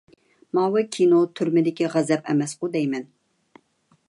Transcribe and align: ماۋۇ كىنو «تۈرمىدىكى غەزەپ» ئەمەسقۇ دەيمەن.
ماۋۇ 0.57 0.81
كىنو 0.97 1.19
«تۈرمىدىكى 1.41 1.91
غەزەپ» 1.97 2.33
ئەمەسقۇ 2.35 2.75
دەيمەن. 2.79 3.07